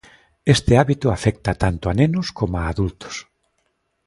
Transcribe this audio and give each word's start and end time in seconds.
Este 0.55 0.71
hábito 0.79 1.07
afecta 1.11 1.51
tanto 1.63 1.85
a 1.87 1.93
nenos 1.99 2.27
coma 2.37 2.61
adultos. 2.71 3.15